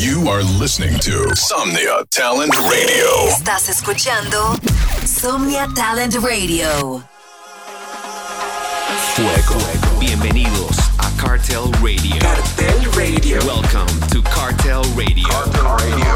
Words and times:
You 0.00 0.30
are 0.30 0.42
listening 0.42 0.98
to 1.00 1.28
Somnia 1.36 2.06
Talent 2.08 2.56
Radio. 2.56 3.28
Estás 3.28 3.68
escuchando 3.68 4.56
Somnia 5.04 5.68
Talent 5.74 6.14
Radio. 6.22 7.04
Fuego. 9.14 9.60
Bienvenidos 9.98 10.78
a 10.96 11.10
Cartel 11.20 11.70
Radio. 11.82 12.18
Cartel 12.18 12.80
Radio. 12.96 13.44
Welcome 13.44 13.88
to 14.08 14.22
Cartel 14.22 14.84
Radio. 14.96 15.28
Cartel 15.28 15.68
Radio. 15.76 16.14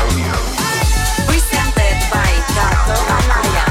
Presented 1.27 1.97
by 2.11 2.33
Gato 2.57 2.97
Anaya. 3.21 3.67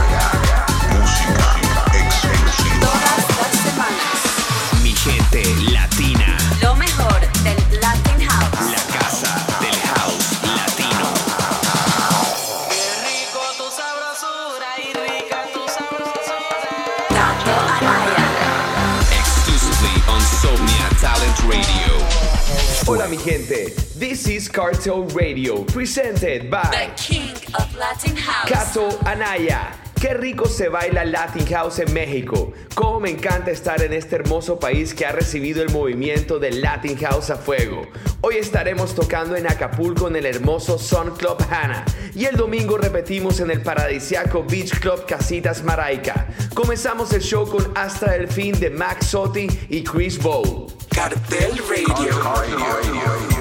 Música 0.94 1.58
exclusiva. 1.98 2.86
Todas 2.86 3.18
las 3.40 3.54
semanas. 3.64 4.84
Mi 4.84 4.94
gente 4.94 5.44
latina. 5.72 6.33
Hola 22.86 23.08
mi 23.08 23.16
gente, 23.16 23.70
this 23.98 24.28
is 24.28 24.50
Cartel 24.50 25.08
Radio, 25.16 25.64
presented 25.64 26.44
The 26.44 26.50
by 26.50 26.92
King 26.98 27.34
of 27.56 27.74
Latin 27.78 28.14
House. 28.18 28.50
Cato 28.50 28.90
Anaya. 29.06 29.74
Qué 29.96 30.14
rico 30.14 30.48
se 30.48 30.68
baila 30.68 31.06
Latin 31.06 31.46
House 31.48 31.80
en 31.80 31.94
México. 31.94 32.52
Cómo 32.76 33.00
me 33.00 33.10
encanta 33.10 33.52
estar 33.52 33.82
en 33.82 33.94
este 33.94 34.18
hermoso 34.18 34.60
país 34.60 34.94
que 34.94 35.06
ha 35.06 35.14
recibido 35.14 35.64
el 35.64 35.70
movimiento 35.70 36.40
del 36.40 36.62
Latin 36.62 36.98
House 36.98 37.30
a 37.30 37.38
fuego. 37.38 37.88
Hoy 38.20 38.36
estaremos 38.36 38.94
tocando 38.94 39.38
en 39.38 39.48
Acapulco 39.48 40.10
en 40.10 40.18
el 40.18 40.26
hermoso 40.26 40.78
Sun 40.78 41.16
Club 41.16 41.38
Hana 41.50 41.86
y 42.14 42.26
el 42.26 42.36
domingo 42.36 42.78
repetimos 42.78 43.40
en 43.40 43.50
el 43.50 43.62
paradisiaco 43.62 44.44
Beach 44.44 44.78
Club 44.82 45.06
Casitas 45.06 45.64
Maraica. 45.64 46.28
Comenzamos 46.54 47.14
el 47.14 47.22
show 47.22 47.50
con 47.50 47.72
Hasta 47.78 48.14
el 48.14 48.28
fin 48.28 48.60
de 48.60 48.70
Max 48.70 49.08
Sotti 49.08 49.48
y 49.70 49.86
Chris 49.86 50.22
Bowl. 50.22 50.68
Cartel 50.94 51.58
Radio. 51.68 52.14
Estuvimos 52.54 53.33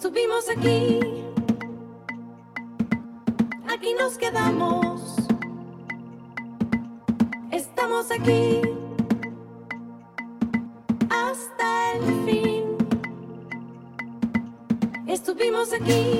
Estuvimos 0.00 0.48
aquí, 0.48 1.00
aquí 3.66 3.94
nos 3.98 4.16
quedamos. 4.16 5.16
Estamos 7.50 8.08
aquí 8.12 8.60
hasta 11.10 11.92
el 11.94 12.24
fin. 12.24 12.64
Estuvimos 15.08 15.72
aquí, 15.72 16.17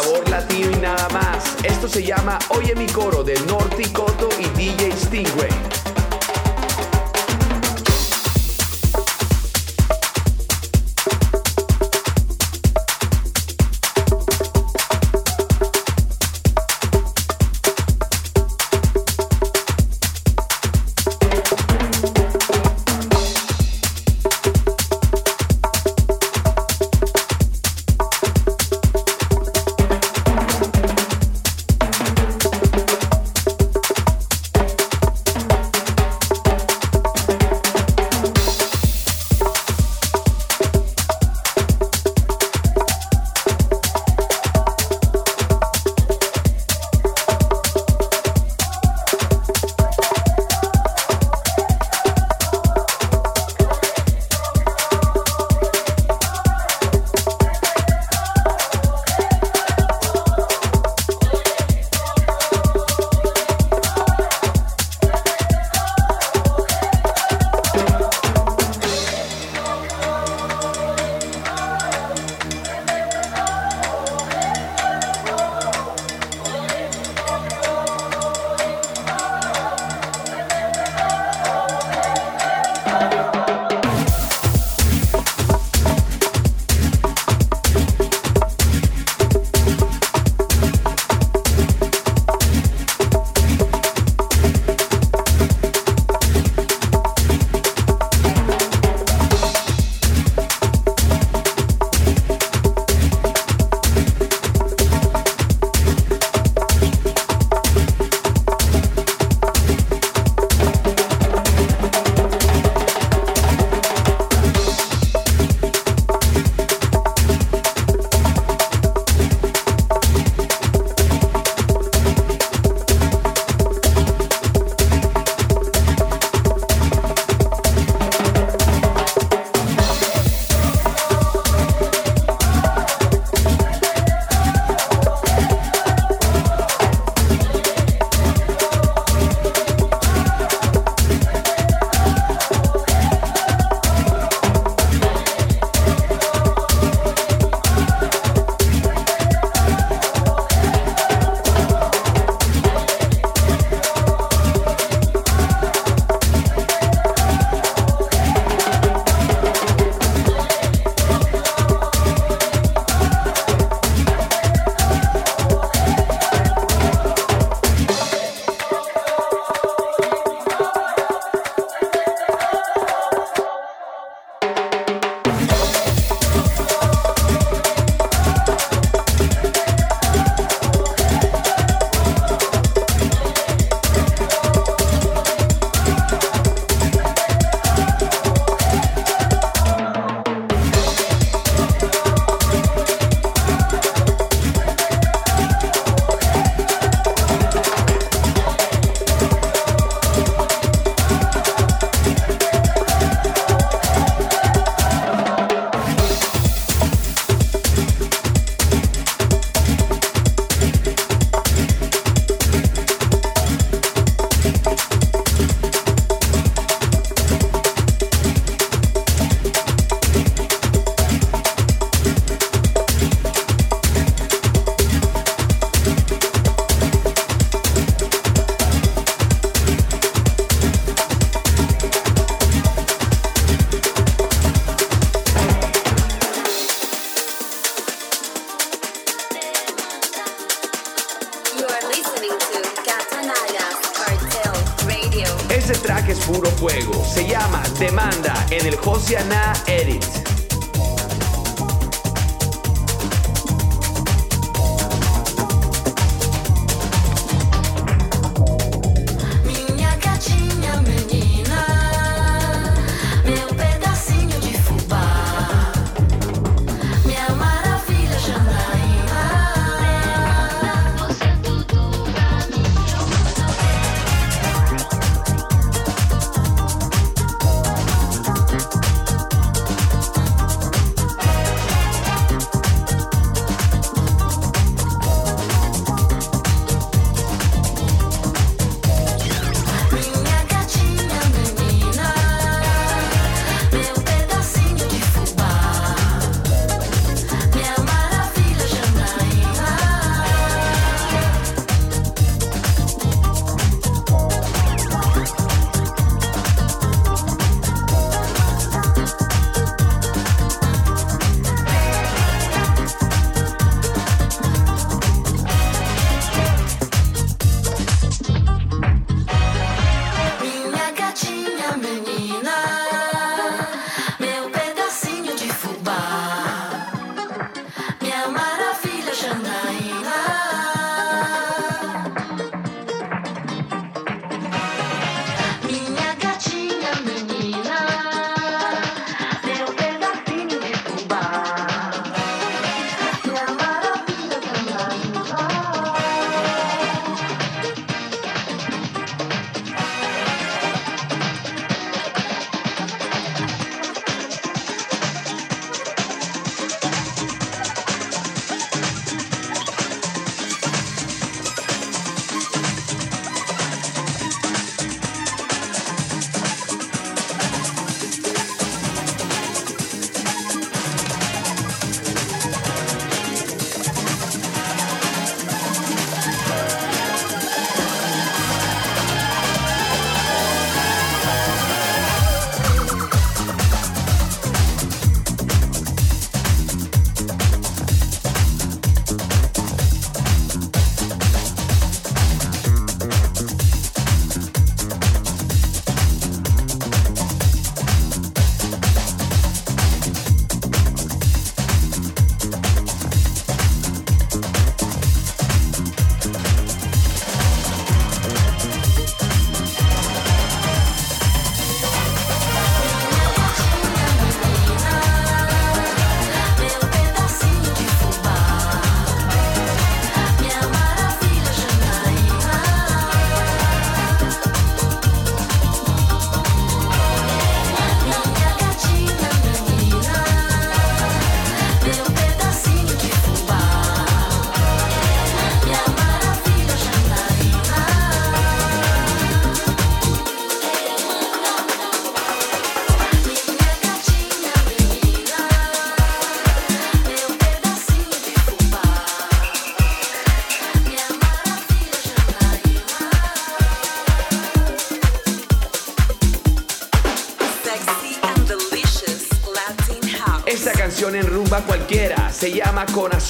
Sabor 0.00 0.28
latino 0.30 0.70
y 0.70 0.76
nada 0.76 1.08
más. 1.08 1.56
Esto 1.64 1.88
se 1.88 2.04
llama 2.04 2.38
Oye 2.50 2.72
mi 2.76 2.86
coro 2.86 3.24
de 3.24 3.34
Norty 3.46 3.90
Coto 3.90 4.28
y 4.38 4.44
DJ 4.56 4.92
Stingray. 4.92 5.77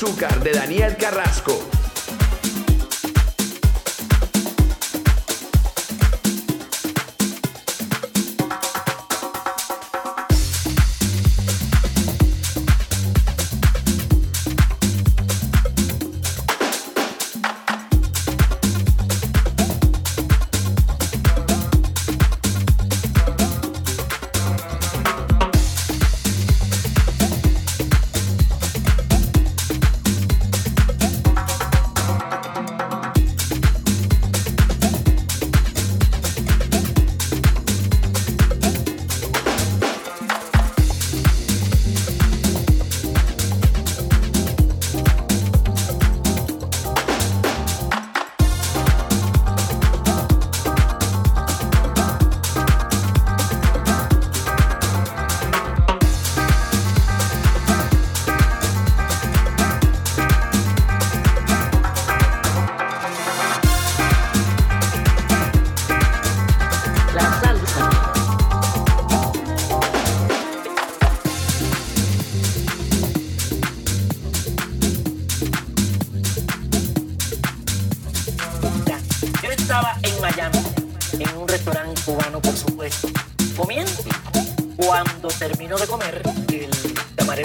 Azúcar 0.01 0.39
de 0.45 0.53
Daniel 0.53 0.97
Carrasco. 0.97 1.08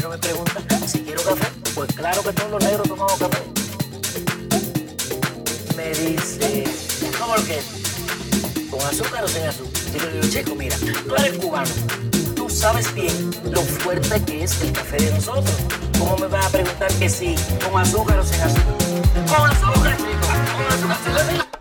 Camarero 0.03 0.09
me 0.09 0.17
pregunta 0.17 0.87
si 0.87 0.99
quiero 0.99 1.23
café. 1.23 1.47
Pues 1.75 1.93
claro 1.93 2.23
que 2.23 2.33
todos 2.33 2.51
los 2.51 2.63
negros 2.63 2.87
tomamos 2.87 3.13
café. 3.13 3.43
Me 5.75 5.89
dice, 5.89 6.63
¿cómo 7.19 7.35
lo 7.35 7.45
que 7.45 7.59
es? 7.59 7.65
¿Con 8.69 8.81
azúcar 8.81 9.23
o 9.23 9.27
sin 9.27 9.43
azúcar? 9.43 9.81
Y 9.93 9.99
yo 9.99 10.05
le 10.05 10.21
digo, 10.21 10.33
chico, 10.33 10.55
mira, 10.55 10.77
tú 10.77 11.15
eres 11.15 11.37
cubano. 11.37 11.71
Tú 12.35 12.49
sabes 12.49 12.93
bien 12.93 13.31
lo 13.49 13.61
fuerte 13.61 14.21
que 14.25 14.43
es 14.43 14.61
el 14.61 14.71
café 14.71 14.97
de 14.97 15.11
nosotros. 15.11 15.55
¿Cómo 15.97 16.17
me 16.17 16.27
vas 16.27 16.45
a 16.45 16.49
preguntar 16.49 16.91
que 16.93 17.09
sí, 17.09 17.35
con 17.63 17.81
azúcar 17.81 18.19
o 18.19 18.23
sin 18.25 18.41
azúcar? 18.41 18.75
Con 19.27 19.49
azúcar, 19.49 19.97
chico, 19.97 20.27
con 20.27 20.91
azúcar. 20.91 20.97
Se 21.03 21.37
lo 21.37 21.52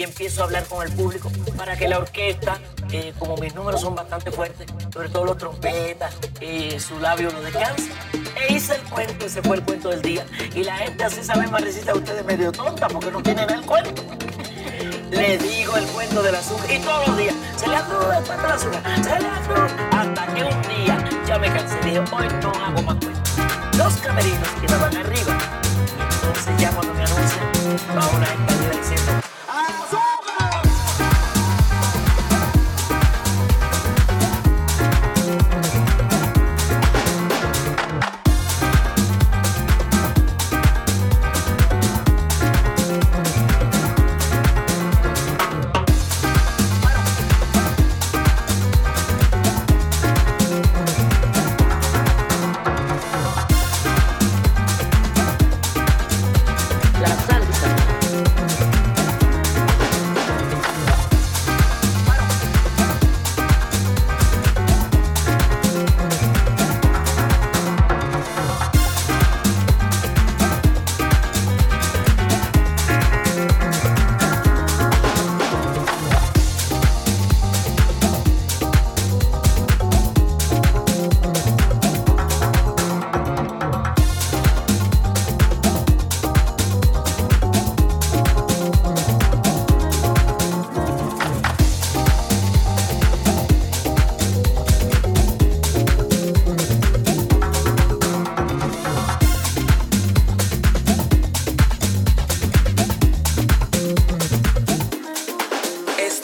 Y 0.00 0.02
empiezo 0.02 0.40
a 0.40 0.44
hablar 0.46 0.64
con 0.64 0.82
el 0.82 0.90
público 0.94 1.30
para 1.58 1.76
que 1.76 1.86
la 1.86 1.98
orquesta, 1.98 2.58
eh, 2.90 3.12
como 3.18 3.36
mis 3.36 3.54
números 3.54 3.82
son 3.82 3.94
bastante 3.94 4.30
fuertes, 4.30 4.66
sobre 4.90 5.10
todo 5.10 5.26
los 5.26 5.36
trompetas, 5.36 6.16
eh, 6.40 6.80
su 6.80 6.98
labio 7.00 7.30
no 7.30 7.42
descansa. 7.42 7.84
E 8.34 8.54
hice 8.54 8.76
el 8.76 8.82
cuento, 8.84 9.26
ese 9.26 9.42
fue 9.42 9.58
el 9.58 9.62
cuento 9.62 9.90
del 9.90 10.00
día. 10.00 10.24
Y 10.54 10.64
la 10.64 10.78
gente 10.78 11.04
así 11.04 11.22
sabe 11.22 11.46
más 11.48 11.62
ustedes 11.62 12.24
medio 12.24 12.50
tonta 12.50 12.88
porque 12.88 13.10
no 13.10 13.22
tienen 13.22 13.50
el 13.50 13.60
cuento. 13.60 14.02
Le 15.10 15.36
digo 15.36 15.76
el 15.76 15.84
cuento 15.88 16.22
del 16.22 16.34
azúcar 16.34 16.70
y 16.72 16.78
todos 16.78 17.08
los 17.08 17.18
días 17.18 17.34
se 17.56 17.68
le 17.68 17.76
aflora 17.76 18.18
el 18.20 18.24
cuento 18.24 18.42
del 18.42 18.52
azúcar, 18.52 18.82
se 19.04 19.20
le 19.20 19.28
aflora. 19.28 19.88
Hasta 19.92 20.26
que 20.34 20.44
un 20.44 20.62
día 20.62 21.10
ya 21.26 21.38
me 21.38 21.48
cansé 21.48 21.76
dije, 21.84 21.98
hoy 21.98 22.26
no 22.40 22.52
hago 22.52 22.82
más 22.84 22.96
cuentos. 23.04 23.32
Los 23.76 23.94
camerinos 23.96 24.48
quedaban 24.62 24.96
arriba. 24.96 25.38
Y 25.98 26.14
entonces 26.14 26.56
ya 26.56 26.70
cuando 26.70 26.94
me 26.94 27.02
anuncian, 27.02 27.52
va 27.94 28.08
una 28.16 28.24
escalera 28.24 28.78
diciendo, 28.78 29.29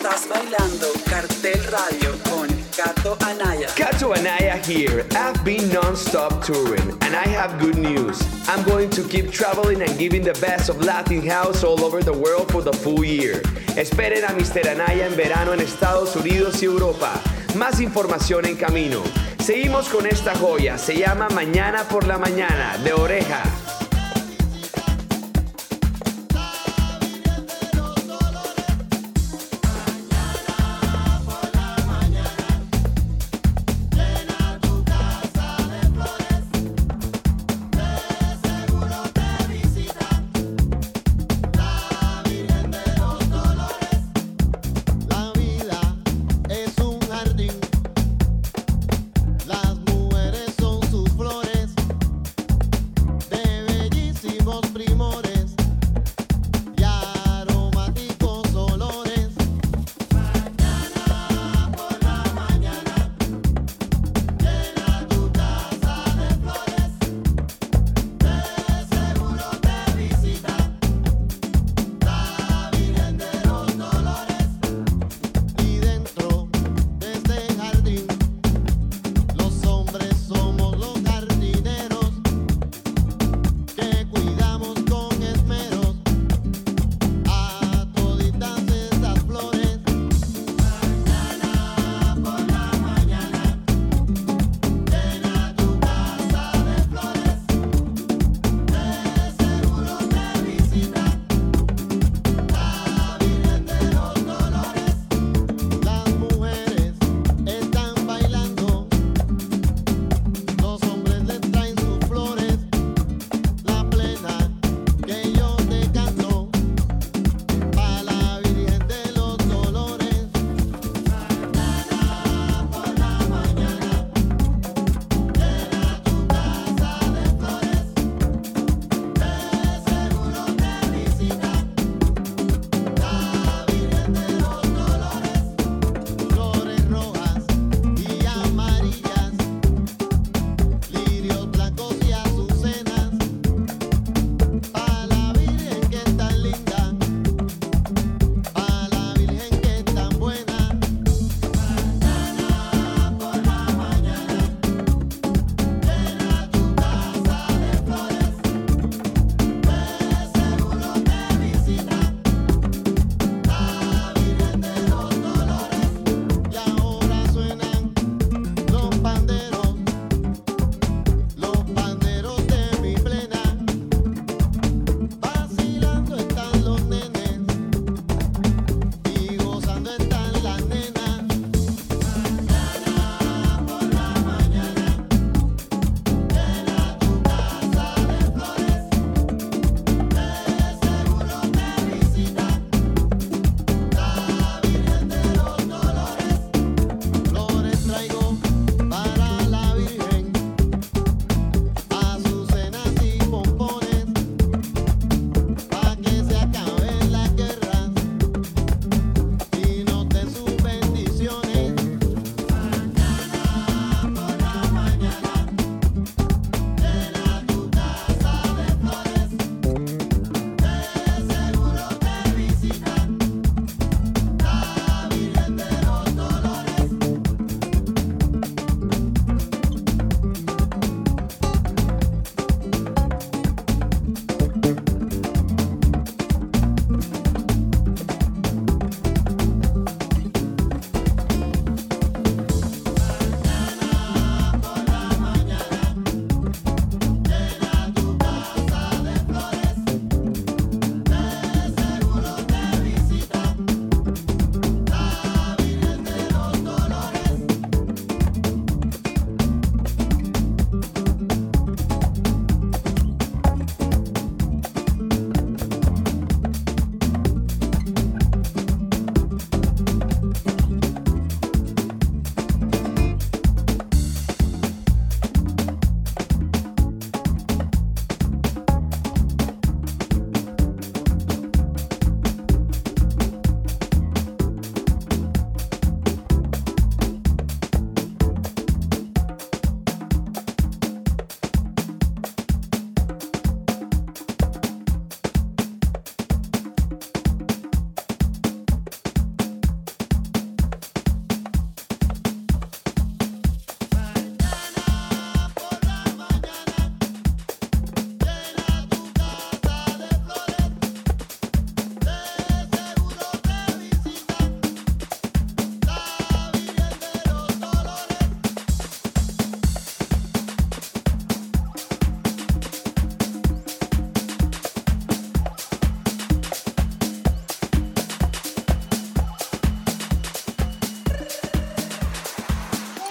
Estás 0.06 0.28
bailando 0.28 0.86
Cartel 1.10 1.60
Radio 1.64 2.14
con 2.30 2.46
Gato 2.76 3.18
Anaya. 3.26 3.66
Kato 3.74 4.12
Anaya 4.12 4.56
here. 4.64 5.04
I've 5.16 5.44
been 5.44 5.68
non-stop 5.72 6.44
touring 6.44 6.92
and 7.02 7.16
I 7.16 7.26
have 7.26 7.58
good 7.58 7.76
news. 7.76 8.22
I'm 8.46 8.62
going 8.62 8.88
to 8.90 9.02
keep 9.02 9.32
traveling 9.32 9.82
and 9.82 9.98
giving 9.98 10.22
the 10.22 10.38
best 10.40 10.68
of 10.68 10.80
Latin 10.80 11.26
house 11.26 11.64
all 11.64 11.84
over 11.84 12.04
the 12.04 12.12
world 12.12 12.52
for 12.52 12.62
the 12.62 12.72
full 12.72 13.04
year. 13.04 13.42
Esperen 13.74 14.22
a 14.22 14.32
Mr. 14.32 14.68
Anaya 14.68 15.08
en 15.08 15.16
verano 15.16 15.52
en 15.52 15.60
Estados 15.60 16.14
Unidos 16.14 16.62
y 16.62 16.66
Europa. 16.66 17.20
Más 17.56 17.80
información 17.80 18.46
en 18.46 18.54
camino. 18.54 19.02
Seguimos 19.40 19.88
con 19.88 20.06
esta 20.06 20.36
joya. 20.36 20.78
Se 20.78 20.96
llama 20.96 21.28
Mañana 21.30 21.82
por 21.88 22.06
la 22.06 22.16
Mañana 22.16 22.78
de 22.78 22.92
Oreja. 22.92 23.42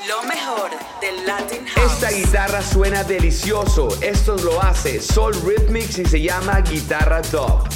Lo 0.07 0.21
mejor 0.23 0.69
del 1.01 1.25
Latin 1.25 1.65
House. 1.65 1.93
Esta 1.93 2.11
guitarra 2.11 2.61
suena 2.61 3.03
delicioso. 3.03 3.87
Esto 4.01 4.35
lo 4.37 4.61
hace 4.61 5.01
Soul 5.01 5.33
Rhythmics 5.43 5.97
y 5.97 6.05
se 6.05 6.21
llama 6.21 6.61
Guitarra 6.61 7.21
Top. 7.23 7.74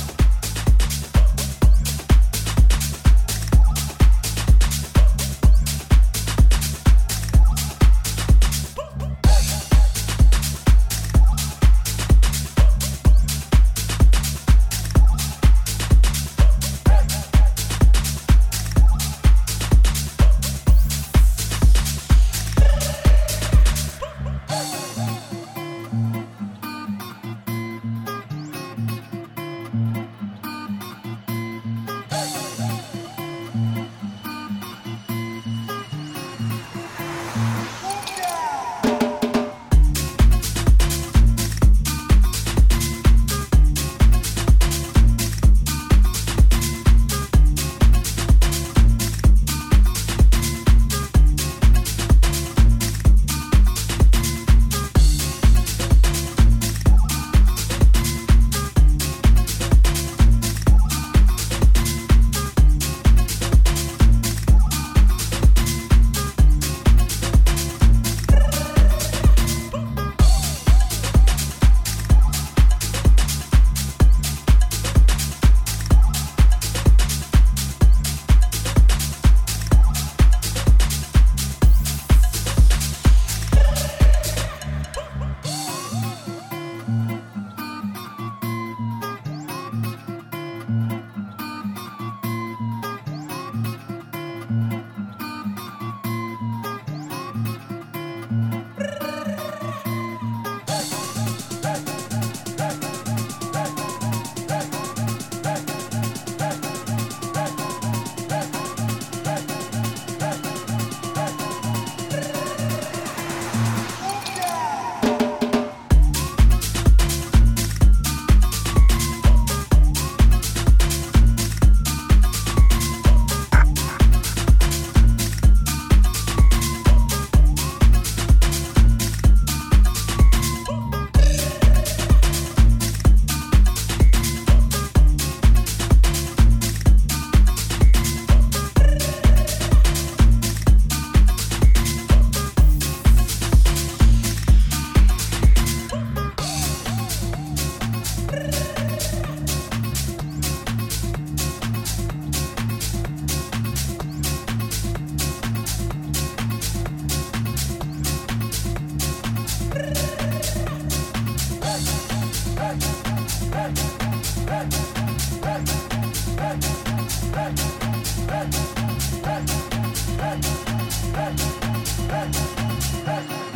Dub. 172.25 172.59
Cato 173.05 173.48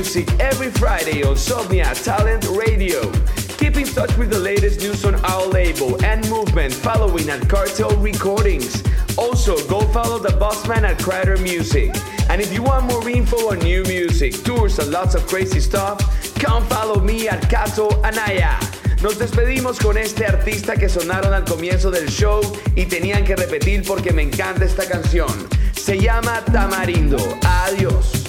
music 0.00 0.32
every 0.40 0.70
Friday 0.70 1.22
on 1.22 1.36
Somnia 1.36 1.92
Talent 2.02 2.48
Radio. 2.56 3.02
Keep 3.58 3.76
in 3.76 3.84
touch 3.84 4.16
with 4.16 4.30
the 4.30 4.38
latest 4.38 4.80
news 4.80 5.04
on 5.04 5.14
our 5.26 5.46
label 5.48 6.02
and 6.02 6.26
movement 6.30 6.72
following 6.72 7.28
at 7.28 7.46
Cartel 7.50 7.90
Recordings. 7.98 8.82
Also, 9.18 9.54
go 9.68 9.82
follow 9.92 10.18
the 10.18 10.30
bossman 10.40 10.84
at 10.84 10.98
Crider 11.02 11.36
Music. 11.36 11.94
And 12.30 12.40
if 12.40 12.50
you 12.50 12.62
want 12.62 12.86
more 12.86 13.06
info 13.10 13.50
on 13.50 13.58
new 13.58 13.82
music, 13.82 14.42
tours, 14.42 14.78
and 14.78 14.90
lots 14.90 15.14
of 15.14 15.26
crazy 15.26 15.60
stuff, 15.60 16.00
come 16.36 16.64
follow 16.70 16.98
me 17.02 17.28
at 17.28 17.50
Cato 17.50 17.90
Anaya. 18.02 18.58
Nos 19.02 19.18
despedimos 19.18 19.78
con 19.78 19.98
este 19.98 20.24
artista 20.24 20.76
que 20.76 20.88
sonaron 20.88 21.34
al 21.34 21.44
comienzo 21.44 21.90
del 21.90 22.08
show 22.08 22.40
y 22.74 22.86
tenían 22.86 23.22
que 23.26 23.36
repetir 23.36 23.82
porque 23.86 24.14
me 24.14 24.22
encanta 24.22 24.64
esta 24.64 24.88
canción. 24.88 25.46
Se 25.74 25.98
llama 25.98 26.42
Tamarindo. 26.46 27.18
Adiós. 27.42 28.19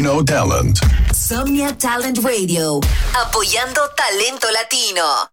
Latino. 0.00 0.80
Somnia 1.12 1.76
Talent 1.76 2.18
Radio, 2.24 2.78
apoyando 3.12 3.82
talento 3.94 4.48
latino. 4.50 5.28